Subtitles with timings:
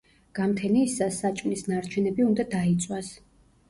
[0.39, 3.17] გამთენიისას საჭმლის ნარჩენები უნდა დაიწვას.